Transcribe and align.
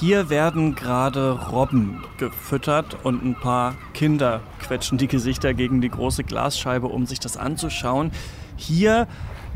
Hier 0.00 0.28
werden 0.28 0.74
gerade 0.74 1.32
Robben 1.50 2.02
gefüttert 2.18 3.04
und 3.04 3.24
ein 3.24 3.36
paar 3.36 3.74
Kinder 3.94 4.40
quetschen 4.60 4.98
die 4.98 5.06
Gesichter 5.06 5.54
gegen 5.54 5.80
die 5.80 5.88
große 5.88 6.24
Glasscheibe, 6.24 6.88
um 6.88 7.06
sich 7.06 7.20
das 7.20 7.36
anzuschauen. 7.36 8.10
Hier, 8.56 9.06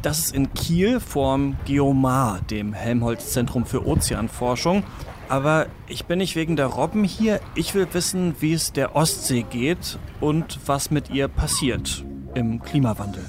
das 0.01 0.21
ist 0.21 0.35
in 0.35 0.55
Kiel 0.55 1.01
vorm 1.01 1.57
Geomar, 1.67 2.41
dem 2.51 2.73
Helmholtz-Zentrum 2.73 3.67
für 3.67 3.85
Ozeanforschung. 3.85 4.85
Aber 5.29 5.67
ich 5.89 6.05
bin 6.05 6.19
nicht 6.19 6.37
wegen 6.37 6.55
der 6.55 6.67
Robben 6.67 7.03
hier. 7.03 7.41
Ich 7.57 7.75
will 7.75 7.89
wissen, 7.93 8.37
wie 8.39 8.53
es 8.53 8.73
der 8.73 8.95
Ostsee 8.95 9.43
geht 9.43 9.99
und 10.21 10.61
was 10.67 10.91
mit 10.91 11.11
ihr 11.11 11.27
passiert 11.27 12.05
im 12.35 12.63
Klimawandel. 12.63 13.25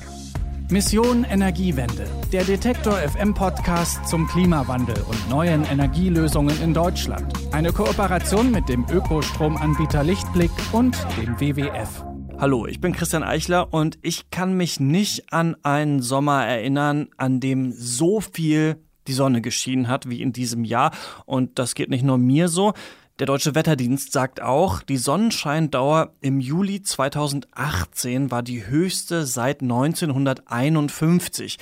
Mission 0.71 1.23
Energiewende, 1.23 2.05
der 2.31 2.43
Detektor 2.43 2.93
FM 2.93 3.33
Podcast 3.33 4.07
zum 4.07 4.27
Klimawandel 4.27 5.01
und 5.01 5.27
neuen 5.27 5.65
Energielösungen 5.65 6.61
in 6.61 6.75
Deutschland. 6.75 7.33
Eine 7.51 7.73
Kooperation 7.73 8.51
mit 8.51 8.69
dem 8.69 8.85
Ökostromanbieter 8.87 10.03
Lichtblick 10.03 10.51
und 10.71 10.95
dem 11.17 11.39
WWF. 11.39 12.05
Hallo, 12.37 12.67
ich 12.67 12.79
bin 12.79 12.93
Christian 12.93 13.23
Eichler 13.23 13.73
und 13.73 13.97
ich 14.03 14.29
kann 14.29 14.57
mich 14.57 14.79
nicht 14.79 15.33
an 15.33 15.55
einen 15.63 16.03
Sommer 16.03 16.45
erinnern, 16.45 17.07
an 17.17 17.39
dem 17.39 17.71
so 17.71 18.21
viel 18.21 18.77
die 19.07 19.13
Sonne 19.13 19.41
geschienen 19.41 19.87
hat 19.87 20.07
wie 20.07 20.21
in 20.21 20.33
diesem 20.33 20.63
Jahr. 20.63 20.91
Und 21.25 21.57
das 21.57 21.73
geht 21.73 21.89
nicht 21.89 22.03
nur 22.03 22.19
mir 22.19 22.47
so. 22.47 22.73
Der 23.19 23.27
Deutsche 23.27 23.53
Wetterdienst 23.53 24.13
sagt 24.13 24.41
auch, 24.41 24.81
die 24.81 24.95
Sonnenscheindauer 24.95 26.13
im 26.21 26.39
Juli 26.39 26.81
2018 26.81 28.31
war 28.31 28.41
die 28.43 28.65
höchste 28.65 29.25
seit 29.25 29.61
1951. 29.61 31.57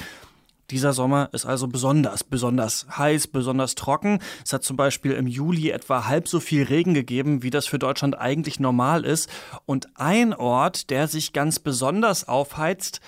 Dieser 0.70 0.93
Sommer 0.93 1.30
ist 1.31 1.47
also 1.47 1.67
besonders, 1.67 2.23
besonders 2.23 2.86
heiß, 2.95 3.30
besonders 3.30 3.73
trocken. 3.73 4.19
Es 4.45 4.53
hat 4.53 4.64
zum 4.64 4.77
Beispiel 4.77 5.14
im 5.14 5.25
Juli 5.25 5.72
etwa 5.72 6.05
halb 6.05 6.27
so 6.27 6.39
viel 6.39 6.61
Regen 6.61 6.94
gegeben, 6.94 7.41
wie 7.41 7.49
das 7.49 7.66
für 7.66 7.80
Deutschland 7.80 8.19
eigentlich 8.19 8.59
normal 8.59 9.03
ist. 9.03 9.27
Und 9.66 9.88
ein 9.95 10.36
Ort, 10.36 10.92
der 10.92 11.08
sich 11.08 11.33
ganz 11.33 11.58
besonders 11.58 12.27
aufheizt, 12.27 13.02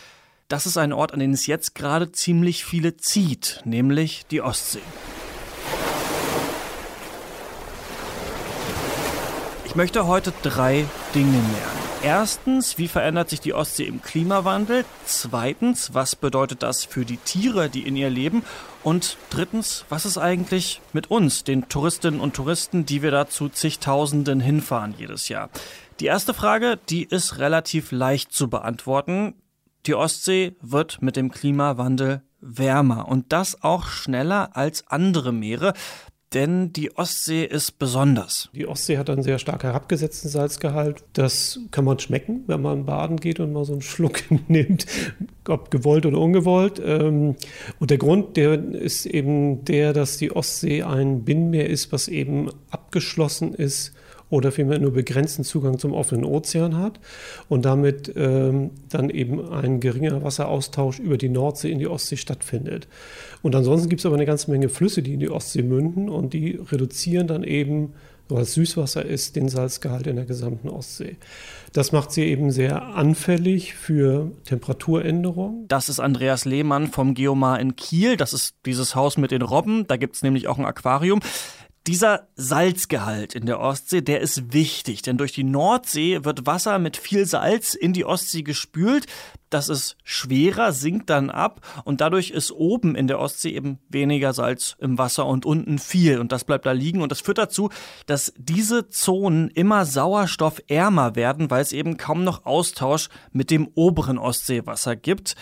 das 0.48 0.66
ist 0.66 0.78
ein 0.78 0.92
Ort, 0.92 1.14
an 1.14 1.20
den 1.20 1.34
es 1.34 1.46
jetzt 1.46 1.76
gerade 1.76 2.12
ziemlich 2.12 2.66
viele 2.66 2.98
zieht, 2.98 3.62
nämlich 3.64 4.26
die 4.32 4.42
Ostsee. 4.42 4.82
Möchte 9.80 10.08
heute 10.08 10.34
drei 10.44 10.86
Dinge 11.16 11.32
lernen. 11.32 11.80
Erstens, 12.04 12.78
wie 12.78 12.90
verändert 12.90 13.30
sich 13.30 13.40
die 13.40 13.54
Ostsee 13.54 13.86
im 13.86 14.02
Klimawandel? 14.02 14.84
Zweitens, 15.06 15.94
was 15.94 16.18
bedeutet 16.18 16.64
das 16.64 16.84
für 16.84 17.06
die 17.06 17.16
Tiere, 17.16 17.70
die 17.70 17.88
in 17.88 17.96
ihr 17.96 18.10
leben? 18.10 18.44
Und 18.84 19.16
drittens, 19.30 19.86
was 19.88 20.06
ist 20.06 20.18
eigentlich 20.18 20.82
mit 20.92 21.10
uns, 21.10 21.46
den 21.46 21.70
Touristinnen 21.70 22.20
und 22.20 22.36
Touristen, 22.36 22.86
die 22.86 23.02
wir 23.02 23.12
da 23.12 23.30
zu 23.30 23.48
zigtausenden 23.48 24.42
hinfahren 24.42 24.96
jedes 24.98 25.30
Jahr? 25.30 25.50
Die 26.02 26.08
erste 26.08 26.34
Frage, 26.34 26.78
die 26.90 27.06
ist 27.06 27.38
relativ 27.38 27.94
leicht 27.94 28.34
zu 28.34 28.50
beantworten. 28.50 29.36
Die 29.86 29.96
Ostsee 29.96 30.58
wird 30.60 31.02
mit 31.02 31.16
dem 31.16 31.32
Klimawandel 31.32 32.22
wärmer 32.42 33.08
und 33.08 33.32
das 33.32 33.64
auch 33.64 33.88
schneller 33.88 34.58
als 34.58 34.86
andere 34.88 35.32
Meere 35.32 35.74
denn 36.34 36.74
die 36.74 36.96
Ostsee 36.96 37.44
ist 37.44 37.80
besonders. 37.80 38.50
Die 38.54 38.68
Ostsee 38.68 38.98
hat 38.98 39.10
einen 39.10 39.24
sehr 39.24 39.40
stark 39.40 39.64
herabgesetzten 39.64 40.30
Salzgehalt. 40.30 41.04
Das 41.14 41.60
kann 41.72 41.86
man 41.86 41.98
schmecken, 42.00 42.44
wenn 42.48 42.62
man 42.62 42.86
baden 42.86 43.18
geht 43.18 43.40
und 43.40 43.52
mal 43.52 43.66
so 43.66 43.74
einen 43.74 43.82
Schluck 43.82 44.22
nimmt, 44.48 44.86
ob 45.48 45.72
gewollt 45.72 46.06
oder 46.06 46.20
ungewollt. 46.20 46.82
Ähm, 46.84 47.36
und 47.80 47.90
der 47.90 47.98
Grund, 47.98 48.38
der 48.38 48.64
ist 48.74 49.06
eben 49.06 49.66
der, 49.66 49.94
dass 49.94 50.18
die 50.18 50.32
Ostsee 50.32 50.84
ein 50.84 51.24
Binnenmeer 51.24 51.70
ist, 51.70 51.92
was 51.92 52.08
eben 52.08 52.50
abgeschlossen 52.70 53.54
ist 53.54 53.94
oder 54.30 54.52
vielmehr 54.52 54.80
nur 54.80 54.94
begrenzten 54.94 55.44
Zugang 55.44 55.80
zum 55.80 55.94
offenen 55.94 56.26
Ozean 56.26 56.78
hat 56.78 57.00
und 57.48 57.66
damit 57.66 58.14
ähm, 58.16 58.72
dann 58.90 59.10
eben 59.10 59.50
ein 59.50 59.80
geringer 59.80 60.24
Wasseraustausch 60.24 61.00
über 61.00 61.18
die 61.18 61.30
Nordsee 61.30 61.72
in 61.72 61.80
die 61.80 61.88
Ostsee 61.88 62.18
stattfindet. 62.18 62.88
Und 63.42 63.56
ansonsten 63.56 63.90
gibt 63.90 64.02
es 64.02 64.06
aber 64.06 64.16
eine 64.16 64.26
ganze 64.26 64.52
Menge 64.52 64.70
Flüsse, 64.70 65.02
die 65.02 65.14
in 65.14 65.20
die 65.20 65.30
Ostsee 65.30 65.64
münden 65.64 66.10
und 66.10 66.34
die 66.34 66.60
reduzieren 66.72 67.28
dann 67.28 67.44
eben, 67.44 67.94
weil 68.28 68.44
es 68.44 68.54
Süßwasser 68.54 69.04
ist, 69.04 69.36
den 69.36 69.50
Salzgehalt 69.50 70.06
in 70.06 70.16
der 70.16 70.26
gesamten 70.26 70.70
Ostsee. 70.70 71.18
Das 71.74 71.92
macht 71.92 72.12
sie 72.12 72.24
eben 72.24 72.52
sehr 72.52 72.84
anfällig 72.84 73.74
für 73.74 74.32
Temperaturänderungen. 74.46 75.68
Das 75.68 75.90
ist 75.90 76.00
Andreas 76.00 76.46
Lehmann 76.46 76.88
vom 76.88 77.16
Geomar 77.16 77.60
in 77.60 77.76
Kiel. 77.76 78.18
Das 78.18 78.34
ist 78.34 78.56
dieses 78.66 78.94
Haus 78.96 79.18
mit 79.18 79.32
den 79.32 79.42
Robben. 79.42 79.88
Da 79.88 79.98
gibt 79.98 80.16
es 80.16 80.22
nämlich 80.22 80.48
auch 80.48 80.60
ein 80.60 80.66
Aquarium. 80.66 81.20
Dieser 81.90 82.28
Salzgehalt 82.36 83.34
in 83.34 83.48
der 83.48 83.60
Ostsee, 83.60 84.02
der 84.02 84.22
ist 84.22 84.54
wichtig, 84.54 85.02
denn 85.02 85.18
durch 85.18 85.32
die 85.32 85.44
Nordsee 85.44 86.24
wird 86.24 86.46
Wasser 86.46 86.78
mit 86.78 86.98
viel 86.98 87.26
Salz 87.26 87.74
in 87.74 87.94
die 87.94 88.06
Ostsee 88.06 88.44
gespült. 88.44 89.08
Das 89.50 89.70
ist 89.70 89.98
schwerer, 90.04 90.72
sinkt 90.72 91.10
dann 91.10 91.32
ab 91.32 91.62
und 91.86 92.00
dadurch 92.00 92.30
ist 92.30 92.52
oben 92.52 92.94
in 92.94 93.08
der 93.08 93.18
Ostsee 93.18 93.56
eben 93.56 93.80
weniger 93.90 94.34
Salz 94.34 94.76
im 94.78 95.00
Wasser 95.00 95.26
und 95.26 95.48
unten 95.48 95.80
viel 95.80 96.20
und 96.20 96.32
das 96.32 96.44
bleibt 96.44 96.68
da 96.68 96.74
liegen 96.74 97.02
und 97.02 97.12
das 97.12 97.22
führt 97.22 97.40
dazu, 97.40 97.72
dass 98.06 98.36
diese 98.38 98.90
Zonen 98.90 99.48
immer 99.50 99.88
sauerstoffärmer 99.88 101.16
werden, 101.16 101.50
weil 101.50 101.64
es 101.64 101.72
eben 101.72 101.98
kaum 101.98 102.24
noch 102.24 102.46
Austausch 102.46 103.10
mit 103.32 103.50
dem 103.50 103.68
oberen 103.74 104.20
Ostseewasser 104.20 104.96
gibt. 104.96 105.36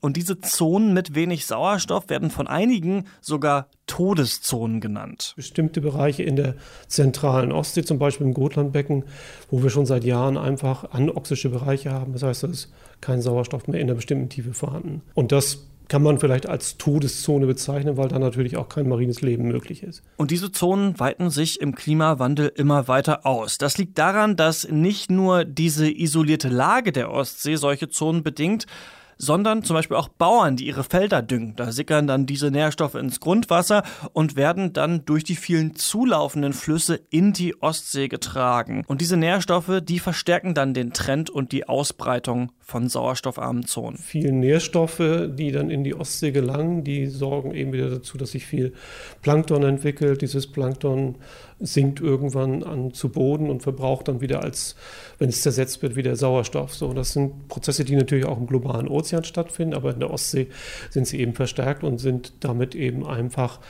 Und 0.00 0.16
diese 0.16 0.40
Zonen 0.40 0.94
mit 0.94 1.14
wenig 1.14 1.46
Sauerstoff 1.46 2.08
werden 2.08 2.30
von 2.30 2.46
einigen 2.46 3.04
sogar 3.20 3.68
Todeszonen 3.86 4.80
genannt. 4.80 5.32
Bestimmte 5.36 5.80
Bereiche 5.80 6.22
in 6.22 6.36
der 6.36 6.54
zentralen 6.86 7.52
Ostsee, 7.52 7.82
zum 7.82 7.98
Beispiel 7.98 8.26
im 8.26 8.34
Gotlandbecken, 8.34 9.04
wo 9.50 9.62
wir 9.62 9.70
schon 9.70 9.86
seit 9.86 10.04
Jahren 10.04 10.36
einfach 10.36 10.92
anoxische 10.92 11.48
Bereiche 11.48 11.92
haben. 11.92 12.12
Das 12.12 12.22
heißt, 12.22 12.42
da 12.44 12.48
ist 12.48 12.72
kein 13.00 13.22
Sauerstoff 13.22 13.66
mehr 13.66 13.80
in 13.80 13.86
einer 13.86 13.96
bestimmten 13.96 14.28
Tiefe 14.28 14.52
vorhanden. 14.52 15.02
Und 15.14 15.32
das 15.32 15.68
kann 15.88 16.02
man 16.02 16.18
vielleicht 16.18 16.46
als 16.46 16.76
Todeszone 16.76 17.46
bezeichnen, 17.46 17.96
weil 17.96 18.08
da 18.08 18.18
natürlich 18.18 18.56
auch 18.56 18.68
kein 18.68 18.88
marines 18.88 19.22
Leben 19.22 19.48
möglich 19.48 19.82
ist. 19.82 20.02
Und 20.16 20.30
diese 20.30 20.52
Zonen 20.52 21.00
weiten 21.00 21.30
sich 21.30 21.60
im 21.60 21.74
Klimawandel 21.74 22.52
immer 22.54 22.88
weiter 22.88 23.26
aus. 23.26 23.58
Das 23.58 23.78
liegt 23.78 23.98
daran, 23.98 24.36
dass 24.36 24.68
nicht 24.68 25.10
nur 25.10 25.44
diese 25.44 25.90
isolierte 25.90 26.48
Lage 26.48 26.92
der 26.92 27.10
Ostsee 27.10 27.56
solche 27.56 27.88
Zonen 27.88 28.22
bedingt, 28.22 28.66
sondern 29.18 29.62
zum 29.62 29.74
Beispiel 29.74 29.96
auch 29.96 30.08
Bauern, 30.08 30.56
die 30.56 30.66
ihre 30.66 30.84
Felder 30.84 31.22
düngen. 31.22 31.54
Da 31.56 31.72
sickern 31.72 32.06
dann 32.06 32.26
diese 32.26 32.50
Nährstoffe 32.50 32.94
ins 32.94 33.20
Grundwasser 33.20 33.82
und 34.12 34.36
werden 34.36 34.72
dann 34.72 35.04
durch 35.04 35.24
die 35.24 35.36
vielen 35.36 35.74
zulaufenden 35.74 36.52
Flüsse 36.52 37.00
in 37.10 37.32
die 37.32 37.60
Ostsee 37.60 38.08
getragen. 38.08 38.84
Und 38.86 39.00
diese 39.00 39.16
Nährstoffe, 39.16 39.80
die 39.82 39.98
verstärken 39.98 40.54
dann 40.54 40.72
den 40.72 40.92
Trend 40.92 41.30
und 41.30 41.52
die 41.52 41.68
Ausbreitung 41.68 42.52
von 42.60 42.88
sauerstoffarmen 42.88 43.64
Zonen. 43.66 43.98
Viele 43.98 44.32
Nährstoffe, 44.32 45.28
die 45.28 45.52
dann 45.52 45.70
in 45.70 45.84
die 45.84 45.94
Ostsee 45.94 46.30
gelangen, 46.30 46.84
die 46.84 47.06
sorgen 47.06 47.54
eben 47.54 47.72
wieder 47.72 47.90
dazu, 47.90 48.18
dass 48.18 48.32
sich 48.32 48.46
viel 48.46 48.74
Plankton 49.22 49.62
entwickelt. 49.62 50.22
Dieses 50.22 50.46
Plankton 50.46 51.16
sinkt 51.60 52.00
irgendwann 52.00 52.62
an 52.62 52.92
zu 52.92 53.08
Boden 53.08 53.50
und 53.50 53.62
verbraucht 53.62 54.08
dann 54.08 54.20
wieder 54.20 54.42
als, 54.42 54.76
wenn 55.18 55.28
es 55.28 55.42
zersetzt 55.42 55.82
wird, 55.82 55.96
wieder 55.96 56.16
Sauerstoff. 56.16 56.74
So, 56.74 56.92
das 56.92 57.12
sind 57.12 57.48
Prozesse, 57.48 57.84
die 57.84 57.96
natürlich 57.96 58.26
auch 58.26 58.38
im 58.38 58.46
globalen 58.46 58.88
Ozean 58.88 59.24
stattfinden, 59.24 59.74
aber 59.74 59.92
in 59.92 60.00
der 60.00 60.10
Ostsee 60.10 60.48
sind 60.90 61.06
sie 61.06 61.20
eben 61.20 61.34
verstärkt 61.34 61.82
und 61.82 61.98
sind 61.98 62.32
damit 62.40 62.74
eben 62.74 63.06
einfach 63.06 63.60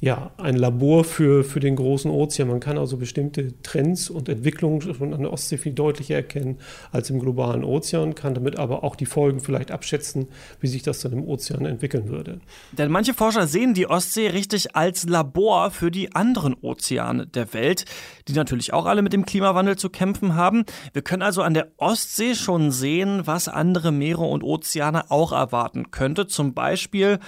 ja, 0.00 0.30
ein 0.36 0.54
Labor 0.54 1.02
für, 1.02 1.42
für 1.42 1.58
den 1.58 1.74
großen 1.74 2.08
Ozean. 2.08 2.46
Man 2.46 2.60
kann 2.60 2.78
also 2.78 2.98
bestimmte 2.98 3.60
Trends 3.62 4.10
und 4.10 4.28
Entwicklungen 4.28 4.80
schon 4.80 5.12
an 5.12 5.22
der 5.22 5.32
Ostsee 5.32 5.56
viel 5.56 5.72
deutlicher 5.72 6.14
erkennen 6.14 6.58
als 6.92 7.10
im 7.10 7.18
globalen 7.18 7.64
Ozean, 7.64 8.14
kann 8.14 8.34
damit 8.34 8.60
aber 8.60 8.84
auch 8.84 8.94
die 8.94 9.06
Folgen 9.06 9.40
vielleicht 9.40 9.72
abschätzen, 9.72 10.28
wie 10.60 10.68
sich 10.68 10.84
das 10.84 11.00
dann 11.00 11.12
im 11.12 11.24
Ozean 11.24 11.66
entwickeln 11.66 12.08
würde. 12.08 12.40
Denn 12.70 12.92
manche 12.92 13.12
Forscher 13.12 13.48
sehen 13.48 13.74
die 13.74 13.88
Ostsee 13.88 14.28
richtig 14.28 14.76
als 14.76 15.08
Labor 15.08 15.72
für 15.72 15.90
die 15.90 16.14
anderen 16.14 16.54
Ozeane 16.54 17.26
der 17.26 17.52
Welt, 17.52 17.84
die 18.28 18.34
natürlich 18.34 18.72
auch 18.72 18.86
alle 18.86 19.02
mit 19.02 19.12
dem 19.12 19.26
Klimawandel 19.26 19.76
zu 19.76 19.90
kämpfen 19.90 20.36
haben. 20.36 20.64
Wir 20.92 21.02
können 21.02 21.22
also 21.22 21.42
an 21.42 21.54
der 21.54 21.72
Ostsee 21.76 22.36
schon 22.36 22.70
sehen, 22.70 23.22
was 23.24 23.48
andere 23.48 23.90
Meere 23.90 24.22
und 24.22 24.44
Ozeane 24.44 25.10
auch 25.10 25.32
erwarten 25.32 25.90
könnte. 25.90 26.28
Zum 26.28 26.54
Beispiel 26.54 27.18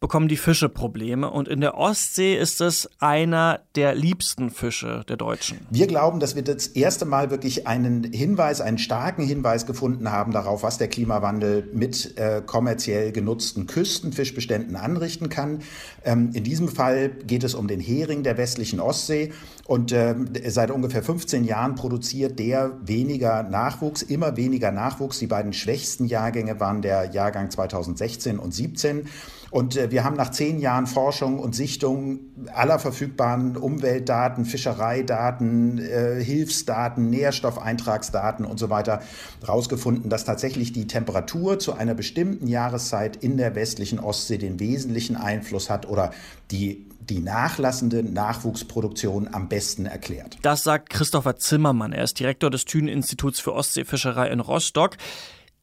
bekommen 0.00 0.28
die 0.28 0.36
Fische 0.36 0.68
Probleme. 0.68 1.30
Und 1.30 1.48
in 1.48 1.60
der 1.60 1.76
Ostsee 1.76 2.36
ist 2.36 2.60
es 2.60 2.88
einer 3.00 3.60
der 3.74 3.94
liebsten 3.94 4.50
Fische 4.50 5.04
der 5.08 5.16
Deutschen. 5.16 5.58
Wir 5.70 5.86
glauben, 5.86 6.20
dass 6.20 6.36
wir 6.36 6.42
das 6.42 6.68
erste 6.68 7.04
Mal 7.04 7.30
wirklich 7.30 7.66
einen 7.66 8.04
Hinweis, 8.04 8.60
einen 8.60 8.78
starken 8.78 9.26
Hinweis 9.26 9.66
gefunden 9.66 10.12
haben 10.12 10.32
darauf, 10.32 10.62
was 10.62 10.78
der 10.78 10.88
Klimawandel 10.88 11.68
mit 11.72 12.16
äh, 12.16 12.42
kommerziell 12.44 13.10
genutzten 13.12 13.66
Küstenfischbeständen 13.66 14.76
anrichten 14.76 15.28
kann. 15.28 15.62
Ähm, 16.04 16.30
in 16.32 16.44
diesem 16.44 16.68
Fall 16.68 17.08
geht 17.26 17.42
es 17.42 17.54
um 17.54 17.66
den 17.66 17.80
Hering 17.80 18.22
der 18.22 18.36
westlichen 18.36 18.80
Ostsee. 18.80 19.32
Und 19.66 19.92
äh, 19.92 20.14
seit 20.46 20.70
ungefähr 20.70 21.02
15 21.02 21.44
Jahren 21.44 21.74
produziert 21.74 22.38
der 22.38 22.78
weniger 22.82 23.42
Nachwuchs, 23.42 24.02
immer 24.02 24.36
weniger 24.36 24.70
Nachwuchs. 24.70 25.18
Die 25.18 25.26
beiden 25.26 25.52
schwächsten 25.52 26.06
Jahrgänge 26.06 26.60
waren 26.60 26.82
der 26.82 27.10
Jahrgang 27.10 27.50
2016 27.50 28.38
und 28.38 28.54
17. 28.54 29.08
Und 29.50 29.76
äh, 29.76 29.87
wir 29.90 30.04
haben 30.04 30.16
nach 30.16 30.30
zehn 30.30 30.58
Jahren 30.58 30.86
Forschung 30.86 31.38
und 31.38 31.54
Sichtung 31.54 32.20
aller 32.54 32.78
verfügbaren 32.78 33.56
Umweltdaten, 33.56 34.44
Fischereidaten, 34.44 35.78
äh, 35.78 36.22
Hilfsdaten, 36.22 37.10
Nährstoffeintragsdaten 37.10 38.44
und 38.44 38.58
so 38.58 38.70
weiter 38.70 39.00
herausgefunden, 39.40 40.10
dass 40.10 40.24
tatsächlich 40.24 40.72
die 40.72 40.86
Temperatur 40.86 41.58
zu 41.58 41.74
einer 41.74 41.94
bestimmten 41.94 42.46
Jahreszeit 42.46 43.16
in 43.16 43.36
der 43.36 43.54
westlichen 43.54 43.98
Ostsee 43.98 44.38
den 44.38 44.60
wesentlichen 44.60 45.16
Einfluss 45.16 45.70
hat 45.70 45.88
oder 45.88 46.10
die 46.50 46.88
die 47.08 47.20
nachlassende 47.20 48.02
Nachwuchsproduktion 48.02 49.28
am 49.32 49.48
besten 49.48 49.86
erklärt. 49.86 50.36
Das 50.42 50.62
sagt 50.62 50.90
Christopher 50.90 51.36
Zimmermann. 51.36 51.92
Er 51.92 52.04
ist 52.04 52.20
Direktor 52.20 52.50
des 52.50 52.64
Thünen-Instituts 52.66 53.40
für 53.40 53.54
Ostseefischerei 53.54 54.28
in 54.28 54.40
Rostock. 54.40 54.96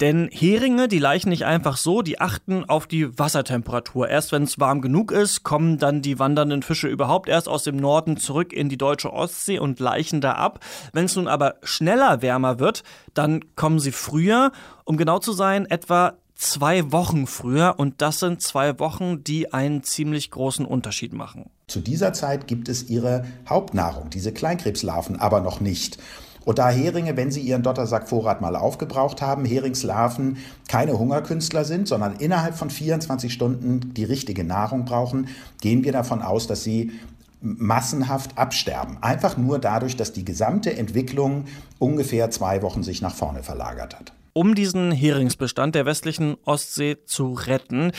Denn 0.01 0.30
Heringe, 0.31 0.89
die 0.89 1.00
laichen 1.00 1.30
nicht 1.30 1.45
einfach 1.45 1.77
so, 1.77 2.01
die 2.01 2.19
achten 2.19 2.65
auf 2.65 2.86
die 2.86 3.18
Wassertemperatur. 3.18 4.09
Erst 4.09 4.33
wenn 4.33 4.44
es 4.44 4.59
warm 4.59 4.81
genug 4.81 5.12
ist, 5.12 5.44
kommen 5.44 5.77
dann 5.77 6.01
die 6.01 6.19
wandernden 6.19 6.63
Fische 6.63 6.89
überhaupt 6.89 7.30
erst 7.30 7.47
aus 7.47 7.63
dem 7.63 7.77
Norden 7.77 8.18
zurück 8.18 8.51
in 8.51 8.68
die 8.68 8.77
deutsche 8.77 9.13
Ostsee 9.13 9.57
und 9.57 9.80
leichen 9.80 10.19
da 10.19 10.33
ab. 10.33 10.59
Wenn 10.92 11.06
es 11.06 11.15
nun 11.15 11.30
aber 11.30 11.56
schneller 11.63 12.21
wärmer 12.21 12.59
wird, 12.59 12.83
dann 13.13 13.56
kommen 13.56 13.80
sie 13.80 13.94
früher, 13.94 14.51
um 14.83 14.97
genau 14.97 15.19
zu 15.19 15.31
sein, 15.31 15.65
etwa 15.65 16.15
zwei 16.36 16.91
Wochen 16.91 17.25
früher. 17.25 17.75
Und 17.77 18.01
das 18.01 18.19
sind 18.19 18.41
zwei 18.41 18.77
Wochen, 18.80 19.24
die 19.24 19.53
einen 19.53 19.83
ziemlich 19.83 20.30
großen 20.30 20.65
Unterschied 20.65 21.13
machen. 21.13 21.50
Zu 21.68 21.80
dieser 21.80 22.12
Zeit 22.12 22.48
gibt 22.48 22.68
es 22.68 22.89
ihre 22.89 23.25
Hauptnahrung, 23.48 24.09
diese 24.09 24.33
Kleinkrebslarven, 24.33 25.19
aber 25.19 25.39
noch 25.39 25.62
nicht. 25.62 25.98
Und 26.45 26.59
da 26.59 26.69
Heringe, 26.69 27.18
wenn 27.18 27.31
sie 27.31 27.42
ihren 27.42 27.63
Dottersackvorrat 27.63 28.39
mal 28.39 28.56
aufgebraucht 28.56 29.21
haben, 29.21 29.44
Heringslarven 29.44 30.38
keine 30.68 30.97
Hungerkünstler 30.97 31.65
sind, 31.65 31.88
sondern 31.88 32.15
innerhalb 32.18 32.56
von 32.56 32.69
24 32.69 33.33
Stunden 33.33 33.94
die 33.94 34.03
richtige 34.03 34.44
Nahrung 34.44 34.86
brauchen, 34.86 35.27
gehen 35.59 35.83
wir 35.83 35.92
davon 35.92 36.21
aus, 36.21 36.47
dass 36.47 36.63
sie 36.63 36.92
massenhaft 37.42 38.38
absterben. 38.38 38.97
Einfach 39.01 39.38
nur 39.38 39.59
dadurch, 39.59 39.97
dass 39.97 40.13
die 40.13 40.25
gesamte 40.25 40.75
Entwicklung 40.75 41.45
ungefähr 41.80 42.31
zwei 42.31 42.62
Wochen 42.62 42.83
sich 42.83 43.01
nach 43.01 43.13
vorne 43.13 43.44
verlagert 43.44 43.98
hat. 43.98 44.13
Um 44.33 44.56
diesen 44.56 44.91
Heringsbestand 44.91 45.75
der 45.75 45.86
westlichen 45.86 46.38
Ostsee 46.44 46.98
zu 47.06 47.33
retten, 47.33 47.91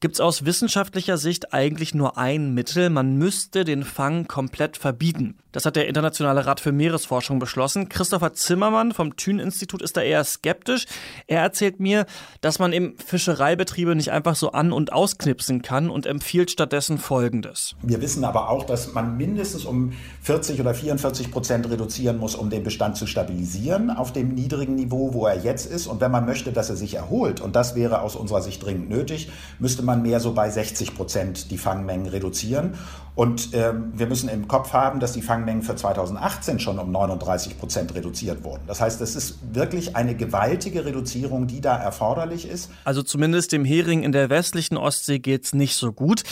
gibt 0.00 0.14
es 0.14 0.20
aus 0.20 0.46
wissenschaftlicher 0.46 1.18
Sicht 1.18 1.52
eigentlich 1.52 1.94
nur 1.94 2.16
ein 2.16 2.54
Mittel. 2.54 2.88
Man 2.88 3.16
müsste 3.16 3.64
den 3.64 3.84
Fang 3.84 4.26
komplett 4.26 4.78
verbieten. 4.78 5.36
Das 5.52 5.66
hat 5.66 5.74
der 5.74 5.88
Internationale 5.88 6.46
Rat 6.46 6.60
für 6.60 6.70
Meeresforschung 6.70 7.40
beschlossen. 7.40 7.88
Christopher 7.88 8.34
Zimmermann 8.34 8.92
vom 8.92 9.16
Thün-Institut 9.16 9.82
ist 9.82 9.96
da 9.96 10.00
eher 10.00 10.22
skeptisch. 10.22 10.86
Er 11.26 11.42
erzählt 11.42 11.80
mir, 11.80 12.06
dass 12.40 12.60
man 12.60 12.72
eben 12.72 12.94
Fischereibetriebe 13.04 13.96
nicht 13.96 14.12
einfach 14.12 14.36
so 14.36 14.52
an- 14.52 14.72
und 14.72 14.92
ausknipsen 14.92 15.62
kann 15.62 15.90
und 15.90 16.06
empfiehlt 16.06 16.52
stattdessen 16.52 16.98
Folgendes. 16.98 17.74
Wir 17.82 18.00
wissen 18.00 18.22
aber 18.22 18.48
auch, 18.48 18.64
dass 18.64 18.94
man 18.94 19.16
mindestens 19.16 19.64
um 19.64 19.92
40 20.22 20.60
oder 20.60 20.72
44 20.72 21.32
Prozent 21.32 21.68
reduzieren 21.68 22.18
muss, 22.18 22.36
um 22.36 22.48
den 22.48 22.62
Bestand 22.62 22.96
zu 22.96 23.08
stabilisieren 23.08 23.90
auf 23.90 24.12
dem 24.12 24.34
niedrigen 24.34 24.76
Niveau, 24.76 25.14
wo 25.14 25.26
er 25.26 25.40
jetzt 25.40 25.66
ist. 25.66 25.88
Und 25.88 26.00
wenn 26.00 26.12
man 26.12 26.26
möchte, 26.26 26.52
dass 26.52 26.70
er 26.70 26.76
sich 26.76 26.94
erholt, 26.94 27.40
und 27.40 27.56
das 27.56 27.74
wäre 27.74 28.02
aus 28.02 28.14
unserer 28.14 28.42
Sicht 28.42 28.64
dringend 28.64 28.88
nötig, 28.88 29.30
müsste 29.58 29.82
man 29.82 29.89
mehr 29.96 30.20
so 30.20 30.32
bei 30.32 30.50
60 30.50 30.94
Prozent 30.94 31.50
die 31.50 31.58
Fangmengen 31.58 32.06
reduzieren. 32.06 32.74
Und 33.14 33.50
ähm, 33.52 33.92
wir 33.94 34.06
müssen 34.06 34.28
im 34.28 34.48
Kopf 34.48 34.72
haben, 34.72 35.00
dass 35.00 35.12
die 35.12 35.22
Fangmengen 35.22 35.62
für 35.62 35.76
2018 35.76 36.58
schon 36.58 36.78
um 36.78 36.90
39 36.90 37.58
Prozent 37.58 37.94
reduziert 37.94 38.44
wurden. 38.44 38.62
Das 38.66 38.80
heißt, 38.80 39.00
es 39.00 39.16
ist 39.16 39.38
wirklich 39.52 39.96
eine 39.96 40.14
gewaltige 40.14 40.84
Reduzierung, 40.84 41.46
die 41.46 41.60
da 41.60 41.76
erforderlich 41.76 42.48
ist. 42.48 42.70
Also 42.84 43.02
zumindest 43.02 43.52
dem 43.52 43.64
Hering 43.64 44.04
in 44.04 44.12
der 44.12 44.30
westlichen 44.30 44.76
Ostsee 44.76 45.18
geht 45.18 45.44
es 45.44 45.52
nicht 45.52 45.76
so 45.76 45.92
gut. 45.92 46.22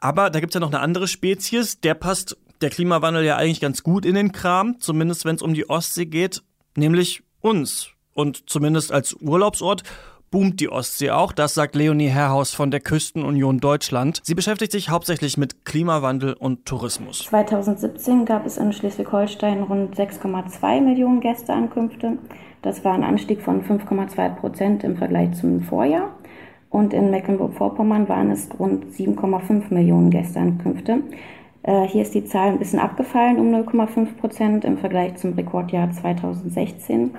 Aber 0.00 0.30
da 0.30 0.40
gibt 0.40 0.52
es 0.52 0.54
ja 0.54 0.60
noch 0.60 0.72
eine 0.72 0.80
andere 0.80 1.06
Spezies, 1.06 1.80
der 1.80 1.94
passt 1.94 2.36
der 2.60 2.70
Klimawandel 2.70 3.24
ja 3.24 3.36
eigentlich 3.36 3.60
ganz 3.60 3.82
gut 3.82 4.06
in 4.06 4.14
den 4.14 4.32
Kram, 4.32 4.80
zumindest 4.80 5.24
wenn 5.24 5.36
es 5.36 5.42
um 5.42 5.54
die 5.54 5.68
Ostsee 5.68 6.06
geht, 6.06 6.42
nämlich 6.76 7.22
uns. 7.40 7.88
Und 8.14 8.48
zumindest 8.48 8.92
als 8.92 9.14
Urlaubsort 9.14 9.82
boomt 10.32 10.58
die 10.58 10.68
Ostsee 10.68 11.10
auch. 11.10 11.30
Das 11.30 11.54
sagt 11.54 11.76
Leonie 11.76 12.08
Herrhaus 12.08 12.52
von 12.52 12.72
der 12.72 12.80
Küstenunion 12.80 13.60
Deutschland. 13.60 14.20
Sie 14.24 14.34
beschäftigt 14.34 14.72
sich 14.72 14.90
hauptsächlich 14.90 15.36
mit 15.36 15.64
Klimawandel 15.64 16.32
und 16.32 16.66
Tourismus. 16.66 17.20
2017 17.20 18.24
gab 18.24 18.44
es 18.44 18.56
in 18.56 18.72
Schleswig-Holstein 18.72 19.62
rund 19.62 19.94
6,2 19.94 20.80
Millionen 20.80 21.20
Gästeankünfte. 21.20 22.18
Das 22.62 22.84
war 22.84 22.94
ein 22.94 23.04
Anstieg 23.04 23.42
von 23.42 23.62
5,2 23.62 24.30
Prozent 24.30 24.82
im 24.82 24.96
Vergleich 24.96 25.34
zum 25.34 25.60
Vorjahr. 25.60 26.16
Und 26.70 26.94
in 26.94 27.10
Mecklenburg-Vorpommern 27.10 28.08
waren 28.08 28.30
es 28.30 28.48
rund 28.58 28.86
7,5 28.86 29.72
Millionen 29.72 30.10
Gästeankünfte. 30.10 31.02
Äh, 31.62 31.86
hier 31.86 32.02
ist 32.02 32.14
die 32.14 32.24
Zahl 32.24 32.48
ein 32.48 32.58
bisschen 32.58 32.78
abgefallen 32.78 33.38
um 33.38 33.54
0,5 33.54 34.16
Prozent 34.16 34.64
im 34.64 34.78
Vergleich 34.78 35.16
zum 35.16 35.34
Rekordjahr 35.34 35.90
2016. 35.90 37.10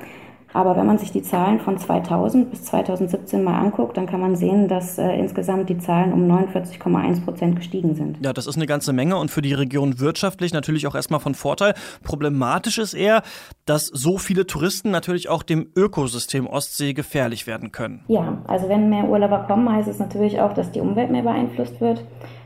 Aber 0.53 0.75
wenn 0.77 0.85
man 0.85 0.97
sich 0.97 1.11
die 1.11 1.21
Zahlen 1.21 1.59
von 1.59 1.77
2000 1.77 2.51
bis 2.51 2.63
2017 2.65 3.43
mal 3.43 3.59
anguckt, 3.59 3.97
dann 3.97 4.05
kann 4.05 4.21
man 4.21 4.35
sehen, 4.35 4.67
dass 4.67 4.97
äh, 4.97 5.11
insgesamt 5.17 5.69
die 5.69 5.77
Zahlen 5.77 6.13
um 6.13 6.29
49,1 6.29 7.23
Prozent 7.23 7.55
gestiegen 7.55 7.95
sind. 7.95 8.23
Ja, 8.23 8.33
das 8.33 8.47
ist 8.47 8.55
eine 8.55 8.67
ganze 8.67 8.93
Menge 8.93 9.17
und 9.17 9.31
für 9.31 9.41
die 9.41 9.53
Region 9.53 9.99
wirtschaftlich 9.99 10.53
natürlich 10.53 10.87
auch 10.87 10.95
erstmal 10.95 11.19
von 11.19 11.35
Vorteil. 11.35 11.73
Problematisch 12.03 12.77
ist 12.77 12.93
eher, 12.93 13.23
dass 13.65 13.87
so 13.87 14.17
viele 14.17 14.45
Touristen 14.45 14.91
natürlich 14.91 15.29
auch 15.29 15.43
dem 15.43 15.67
Ökosystem 15.75 16.47
Ostsee 16.47 16.93
gefährlich 16.93 17.47
werden 17.47 17.71
können. 17.71 18.03
Ja, 18.07 18.37
also 18.47 18.69
wenn 18.69 18.89
mehr 18.89 19.05
Urlauber 19.05 19.39
kommen, 19.47 19.71
heißt 19.71 19.87
es 19.87 19.99
natürlich 19.99 20.39
auch, 20.39 20.53
dass 20.53 20.71
die 20.71 20.79
Umwelt 20.79 21.11
mehr 21.11 21.23
beeinflusst 21.23 21.81
wird. 21.81 22.03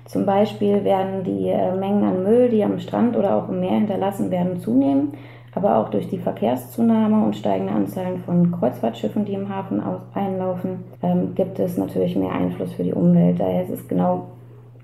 Zum 0.08 0.26
Beispiel 0.26 0.84
werden 0.84 1.24
die 1.24 1.50
äh, 1.50 1.76
Mengen 1.76 2.04
an 2.04 2.24
Müll, 2.24 2.50
die 2.50 2.64
am 2.64 2.80
Strand 2.80 3.16
oder 3.16 3.36
auch 3.36 3.50
im 3.50 3.60
Meer 3.60 3.72
hinterlassen 3.72 4.32
werden, 4.32 4.60
zunehmen 4.60 5.14
aber 5.58 5.78
auch 5.78 5.90
durch 5.90 6.08
die 6.08 6.20
Verkehrszunahme 6.20 7.26
und 7.26 7.36
steigende 7.36 7.74
Anzahlen 7.74 8.20
von 8.20 8.52
Kreuzfahrtschiffen, 8.52 9.26
die 9.26 9.34
im 9.34 9.50
Hafen 9.50 9.82
einlaufen, 10.14 10.84
ähm, 11.02 11.34
gibt 11.34 11.58
es 11.58 11.78
natürlich 11.78 12.16
mehr 12.16 12.32
Einfluss 12.32 12.74
für 12.74 12.84
die 12.84 12.94
Umwelt. 12.94 13.40
Daher 13.40 13.64
ist 13.64 13.72
es 13.72 13.88
genau 13.88 14.28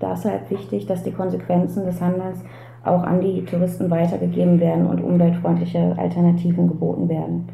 deshalb 0.02 0.50
wichtig, 0.50 0.86
dass 0.86 1.04
die 1.04 1.12
Konsequenzen 1.12 1.86
des 1.86 2.00
Handels 2.00 2.38
auch 2.84 3.04
an 3.04 3.20
die 3.20 3.44
Touristen 3.44 3.88
weitergegeben 3.88 4.58
werden 4.58 4.86
und 4.86 5.00
umweltfreundliche 5.00 5.94
Alternativen 5.96 6.66
geboten 6.66 7.08
werden. 7.08 7.48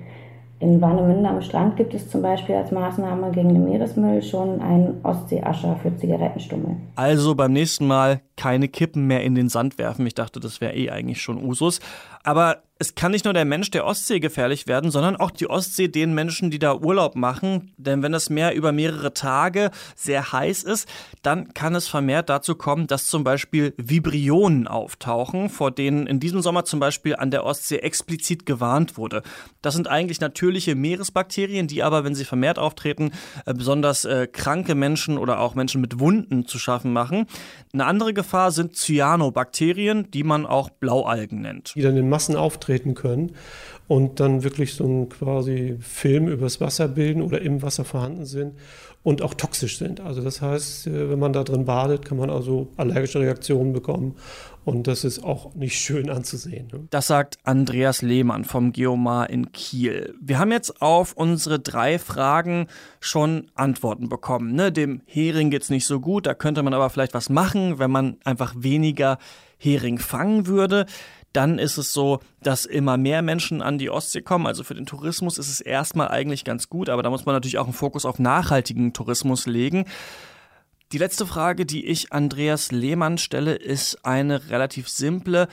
In 0.60 0.78
Warnemünde 0.82 1.26
am 1.26 1.40
Strand 1.40 1.78
gibt 1.78 1.94
es 1.94 2.10
zum 2.10 2.20
Beispiel 2.20 2.54
als 2.54 2.70
Maßnahme 2.70 3.30
gegen 3.30 3.54
den 3.54 3.64
Meeresmüll 3.64 4.22
schon 4.22 4.60
einen 4.60 5.00
Ostseeascher 5.02 5.76
für 5.82 5.96
Zigarettenstummel. 5.96 6.76
Also 6.96 7.34
beim 7.34 7.54
nächsten 7.54 7.86
Mal 7.86 8.20
keine 8.36 8.68
Kippen 8.68 9.06
mehr 9.06 9.22
in 9.22 9.34
den 9.34 9.48
Sand 9.48 9.78
werfen. 9.78 10.06
Ich 10.06 10.14
dachte, 10.14 10.38
das 10.38 10.60
wäre 10.60 10.74
eh 10.74 10.90
eigentlich 10.90 11.22
schon 11.22 11.42
Usus. 11.42 11.80
Aber 12.22 12.62
es 12.80 12.94
kann 12.94 13.12
nicht 13.12 13.26
nur 13.26 13.34
der 13.34 13.44
Mensch 13.44 13.70
der 13.70 13.84
Ostsee 13.84 14.20
gefährlich 14.20 14.66
werden, 14.66 14.90
sondern 14.90 15.16
auch 15.16 15.30
die 15.30 15.50
Ostsee 15.50 15.88
den 15.88 16.14
Menschen, 16.14 16.50
die 16.50 16.58
da 16.58 16.74
Urlaub 16.74 17.14
machen. 17.14 17.74
Denn 17.76 18.02
wenn 18.02 18.10
das 18.10 18.30
Meer 18.30 18.54
über 18.54 18.72
mehrere 18.72 19.12
Tage 19.12 19.70
sehr 19.94 20.32
heiß 20.32 20.62
ist, 20.62 20.88
dann 21.20 21.52
kann 21.52 21.74
es 21.74 21.88
vermehrt 21.88 22.30
dazu 22.30 22.54
kommen, 22.54 22.86
dass 22.86 23.08
zum 23.08 23.22
Beispiel 23.22 23.74
Vibrionen 23.76 24.66
auftauchen, 24.66 25.50
vor 25.50 25.70
denen 25.70 26.06
in 26.06 26.20
diesem 26.20 26.40
Sommer 26.40 26.64
zum 26.64 26.80
Beispiel 26.80 27.16
an 27.16 27.30
der 27.30 27.44
Ostsee 27.44 27.76
explizit 27.76 28.46
gewarnt 28.46 28.96
wurde. 28.96 29.22
Das 29.60 29.74
sind 29.74 29.86
eigentlich 29.86 30.22
natürliche 30.22 30.74
Meeresbakterien, 30.74 31.66
die 31.66 31.82
aber, 31.82 32.04
wenn 32.04 32.14
sie 32.14 32.24
vermehrt 32.24 32.58
auftreten, 32.58 33.12
äh, 33.44 33.52
besonders 33.52 34.06
äh, 34.06 34.26
kranke 34.26 34.74
Menschen 34.74 35.18
oder 35.18 35.40
auch 35.40 35.54
Menschen 35.54 35.82
mit 35.82 36.00
Wunden 36.00 36.46
zu 36.46 36.58
schaffen 36.58 36.94
machen. 36.94 37.26
Eine 37.74 37.84
andere 37.84 38.14
Gefahr 38.14 38.52
sind 38.52 38.74
Cyanobakterien, 38.74 40.10
die 40.12 40.24
man 40.24 40.46
auch 40.46 40.70
Blaualgen 40.70 41.42
nennt. 41.42 41.74
Die 41.74 41.82
dann 41.82 41.98
in 41.98 42.08
Massen 42.10 42.36
auftreten 42.36 42.94
können 42.94 43.32
und 43.90 44.20
dann 44.20 44.44
wirklich 44.44 44.74
so 44.74 44.84
ein 44.84 45.08
quasi 45.08 45.76
Film 45.80 46.28
übers 46.28 46.60
Wasser 46.60 46.86
bilden 46.86 47.22
oder 47.22 47.42
im 47.42 47.60
Wasser 47.60 47.84
vorhanden 47.84 48.24
sind 48.24 48.52
und 49.02 49.20
auch 49.20 49.34
toxisch 49.34 49.78
sind. 49.78 50.00
Also 50.00 50.22
das 50.22 50.40
heißt, 50.40 50.86
äh, 50.86 51.10
wenn 51.10 51.18
man 51.18 51.32
da 51.32 51.42
drin 51.42 51.64
badet, 51.64 52.04
kann 52.04 52.16
man 52.16 52.30
also 52.30 52.68
allergische 52.76 53.18
Reaktionen 53.18 53.72
bekommen 53.72 54.14
und 54.64 54.86
das 54.86 55.02
ist 55.02 55.24
auch 55.24 55.54
nicht 55.56 55.76
schön 55.76 56.08
anzusehen. 56.08 56.68
Ne? 56.72 56.86
Das 56.90 57.08
sagt 57.08 57.38
Andreas 57.42 58.02
Lehmann 58.02 58.44
vom 58.44 58.72
Geomar 58.72 59.28
in 59.28 59.50
Kiel. 59.50 60.14
Wir 60.20 60.38
haben 60.38 60.52
jetzt 60.52 60.80
auf 60.80 61.14
unsere 61.14 61.58
drei 61.58 61.98
Fragen 61.98 62.68
schon 63.00 63.50
Antworten 63.56 64.08
bekommen. 64.08 64.54
Ne? 64.54 64.70
Dem 64.70 65.00
Hering 65.06 65.50
geht 65.50 65.62
es 65.62 65.70
nicht 65.70 65.86
so 65.86 65.98
gut, 65.98 66.26
da 66.26 66.34
könnte 66.34 66.62
man 66.62 66.74
aber 66.74 66.90
vielleicht 66.90 67.14
was 67.14 67.28
machen, 67.28 67.80
wenn 67.80 67.90
man 67.90 68.18
einfach 68.24 68.54
weniger 68.56 69.18
Hering 69.58 69.98
fangen 69.98 70.46
würde 70.46 70.86
dann 71.32 71.58
ist 71.58 71.78
es 71.78 71.92
so, 71.92 72.20
dass 72.42 72.64
immer 72.64 72.96
mehr 72.96 73.22
Menschen 73.22 73.62
an 73.62 73.78
die 73.78 73.90
Ostsee 73.90 74.22
kommen. 74.22 74.46
Also 74.46 74.64
für 74.64 74.74
den 74.74 74.86
Tourismus 74.86 75.38
ist 75.38 75.48
es 75.48 75.60
erstmal 75.60 76.08
eigentlich 76.08 76.44
ganz 76.44 76.68
gut, 76.68 76.88
aber 76.88 77.02
da 77.02 77.10
muss 77.10 77.26
man 77.26 77.34
natürlich 77.34 77.58
auch 77.58 77.64
einen 77.64 77.72
Fokus 77.72 78.04
auf 78.04 78.18
nachhaltigen 78.18 78.92
Tourismus 78.92 79.46
legen. 79.46 79.84
Die 80.92 80.98
letzte 80.98 81.24
Frage, 81.24 81.66
die 81.66 81.86
ich 81.86 82.12
Andreas 82.12 82.72
Lehmann 82.72 83.16
stelle, 83.16 83.54
ist 83.54 84.04
eine 84.04 84.50
relativ 84.50 84.88
simple. 84.88 85.46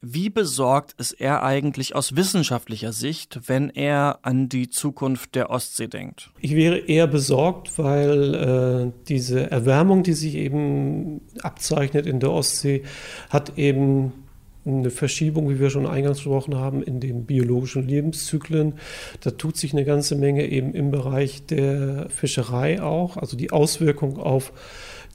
wie 0.00 0.30
besorgt 0.30 0.94
ist 0.98 1.12
er 1.12 1.42
eigentlich 1.42 1.94
aus 1.94 2.14
wissenschaftlicher 2.14 2.92
Sicht, 2.92 3.40
wenn 3.48 3.68
er 3.68 4.20
an 4.22 4.48
die 4.48 4.70
Zukunft 4.70 5.34
der 5.34 5.50
Ostsee 5.50 5.88
denkt? 5.88 6.30
Ich 6.40 6.54
wäre 6.54 6.78
eher 6.78 7.08
besorgt, 7.08 7.78
weil 7.78 8.34
äh, 8.34 8.92
diese 9.08 9.50
Erwärmung, 9.50 10.04
die 10.04 10.12
sich 10.12 10.36
eben 10.36 11.20
abzeichnet 11.42 12.06
in 12.06 12.20
der 12.20 12.30
Ostsee, 12.30 12.84
hat 13.28 13.58
eben 13.58 14.27
eine 14.68 14.90
Verschiebung, 14.90 15.48
wie 15.48 15.58
wir 15.58 15.70
schon 15.70 15.86
eingangs 15.86 16.18
gesprochen 16.18 16.56
haben, 16.56 16.82
in 16.82 17.00
den 17.00 17.24
biologischen 17.24 17.86
Lebenszyklen. 17.86 18.74
Da 19.20 19.30
tut 19.30 19.56
sich 19.56 19.72
eine 19.72 19.84
ganze 19.84 20.16
Menge 20.16 20.46
eben 20.48 20.74
im 20.74 20.90
Bereich 20.90 21.46
der 21.46 22.08
Fischerei 22.10 22.82
auch. 22.82 23.16
Also 23.16 23.36
die 23.36 23.50
Auswirkungen 23.50 24.18
auf 24.18 24.52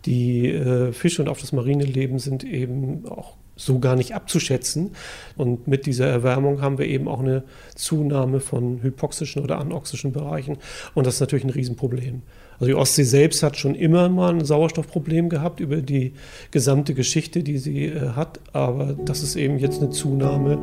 die 0.05 0.49
äh, 0.49 0.91
Fische 0.91 1.21
und 1.21 1.29
auf 1.29 1.39
das 1.39 1.53
marine 1.53 1.85
Leben 1.85 2.19
sind 2.19 2.43
eben 2.43 3.05
auch 3.07 3.37
so 3.55 3.79
gar 3.79 3.95
nicht 3.95 4.15
abzuschätzen. 4.15 4.91
Und 5.37 5.67
mit 5.67 5.85
dieser 5.85 6.07
Erwärmung 6.07 6.61
haben 6.61 6.77
wir 6.77 6.87
eben 6.87 7.07
auch 7.07 7.19
eine 7.19 7.43
Zunahme 7.75 8.39
von 8.39 8.81
hypoxischen 8.81 9.43
oder 9.43 9.59
anoxischen 9.59 10.11
Bereichen. 10.11 10.57
Und 10.93 11.07
das 11.07 11.15
ist 11.15 11.19
natürlich 11.21 11.45
ein 11.45 11.51
Riesenproblem. 11.51 12.23
Also 12.53 12.65
die 12.65 12.75
Ostsee 12.75 13.03
selbst 13.03 13.43
hat 13.43 13.57
schon 13.57 13.75
immer 13.75 14.09
mal 14.09 14.33
ein 14.33 14.45
Sauerstoffproblem 14.45 15.29
gehabt 15.29 15.59
über 15.59 15.77
die 15.77 16.13
gesamte 16.51 16.93
Geschichte, 16.93 17.43
die 17.43 17.57
sie 17.57 17.85
äh, 17.85 18.09
hat. 18.15 18.39
Aber 18.53 18.95
das 19.05 19.23
ist 19.23 19.35
eben 19.35 19.57
jetzt 19.57 19.81
eine 19.81 19.89
Zunahme, 19.89 20.61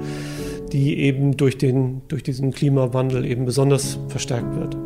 die 0.73 0.99
eben 0.99 1.37
durch, 1.37 1.59
den, 1.59 2.03
durch 2.09 2.23
diesen 2.23 2.53
Klimawandel 2.53 3.25
eben 3.25 3.45
besonders 3.45 3.99
verstärkt 4.09 4.55
wird. 4.57 4.77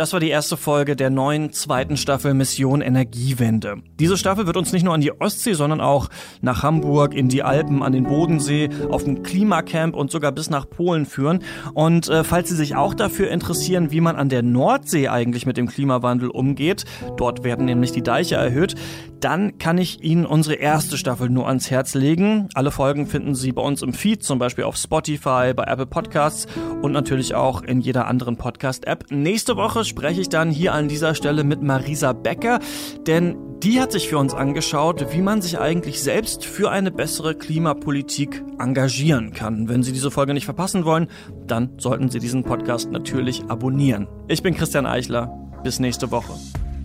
Das 0.00 0.14
war 0.14 0.20
die 0.20 0.30
erste 0.30 0.56
Folge 0.56 0.96
der 0.96 1.10
neuen 1.10 1.52
zweiten 1.52 1.98
Staffel 1.98 2.32
Mission 2.32 2.80
Energiewende. 2.80 3.82
Diese 4.00 4.16
Staffel 4.16 4.46
wird 4.46 4.56
uns 4.56 4.72
nicht 4.72 4.82
nur 4.82 4.94
an 4.94 5.02
die 5.02 5.12
Ostsee, 5.20 5.52
sondern 5.52 5.82
auch 5.82 6.08
nach 6.40 6.62
Hamburg, 6.62 7.14
in 7.14 7.28
die 7.28 7.42
Alpen, 7.42 7.82
an 7.82 7.92
den 7.92 8.04
Bodensee, 8.04 8.70
auf 8.88 9.06
ein 9.06 9.22
Klimacamp 9.22 9.94
und 9.94 10.10
sogar 10.10 10.32
bis 10.32 10.48
nach 10.48 10.68
Polen 10.68 11.04
führen. 11.04 11.40
Und 11.74 12.08
äh, 12.08 12.24
falls 12.24 12.48
Sie 12.48 12.56
sich 12.56 12.76
auch 12.76 12.94
dafür 12.94 13.30
interessieren, 13.30 13.90
wie 13.90 14.00
man 14.00 14.16
an 14.16 14.30
der 14.30 14.42
Nordsee 14.42 15.08
eigentlich 15.08 15.44
mit 15.44 15.58
dem 15.58 15.68
Klimawandel 15.68 16.30
umgeht, 16.30 16.86
dort 17.18 17.44
werden 17.44 17.66
nämlich 17.66 17.92
die 17.92 18.02
Deiche 18.02 18.36
erhöht, 18.36 18.74
dann 19.20 19.58
kann 19.58 19.76
ich 19.76 20.02
Ihnen 20.02 20.24
unsere 20.24 20.54
erste 20.54 20.96
Staffel 20.96 21.28
nur 21.28 21.46
ans 21.46 21.70
Herz 21.70 21.94
legen. 21.94 22.48
Alle 22.54 22.70
Folgen 22.70 23.06
finden 23.06 23.34
Sie 23.34 23.52
bei 23.52 23.60
uns 23.60 23.82
im 23.82 23.92
Feed, 23.92 24.22
zum 24.22 24.38
Beispiel 24.38 24.64
auf 24.64 24.76
Spotify, 24.76 25.52
bei 25.54 25.64
Apple 25.64 25.84
Podcasts 25.84 26.46
und 26.80 26.92
natürlich 26.92 27.34
auch 27.34 27.62
in 27.62 27.82
jeder 27.82 28.06
anderen 28.06 28.38
Podcast-App. 28.38 29.10
Nächste 29.10 29.56
Woche 29.56 29.84
spreche 29.84 30.22
ich 30.22 30.30
dann 30.30 30.50
hier 30.50 30.72
an 30.72 30.88
dieser 30.88 31.14
Stelle 31.14 31.44
mit 31.44 31.62
Marisa 31.62 32.14
Becker, 32.14 32.60
denn 33.06 33.36
die 33.62 33.80
hat 33.80 33.92
sich 33.92 34.08
für 34.08 34.18
uns 34.18 34.34
angeschaut, 34.34 35.12
wie 35.12 35.20
man 35.20 35.42
sich 35.42 35.58
eigentlich 35.58 36.02
selbst 36.02 36.44
für 36.44 36.70
eine 36.70 36.90
bessere 36.90 37.34
Klimapolitik 37.34 38.42
engagieren 38.58 39.32
kann. 39.32 39.68
Wenn 39.68 39.82
Sie 39.82 39.92
diese 39.92 40.10
Folge 40.10 40.34
nicht 40.34 40.46
verpassen 40.46 40.84
wollen, 40.84 41.08
dann 41.46 41.78
sollten 41.78 42.08
Sie 42.08 42.20
diesen 42.20 42.42
Podcast 42.42 42.90
natürlich 42.90 43.44
abonnieren. 43.48 44.08
Ich 44.28 44.42
bin 44.42 44.54
Christian 44.54 44.86
Eichler. 44.86 45.36
Bis 45.62 45.78
nächste 45.78 46.10
Woche. 46.10 46.32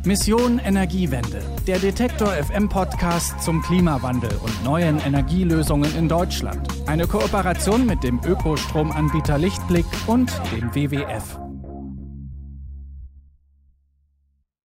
Mission 0.04 0.60
Energiewende, 0.60 1.42
der 1.66 1.80
Detektor 1.80 2.28
FM 2.28 2.70
Podcast 2.70 3.42
zum 3.42 3.62
Klimawandel 3.62 4.30
und 4.44 4.64
neuen 4.64 5.00
Energielösungen 5.00 5.96
in 5.98 6.08
Deutschland. 6.08 6.68
Eine 6.86 7.08
Kooperation 7.08 7.86
mit 7.86 8.04
dem 8.04 8.20
Ökostromanbieter 8.24 9.38
Lichtblick 9.38 9.86
und 10.06 10.30
dem 10.52 10.76
WWF. 10.76 11.40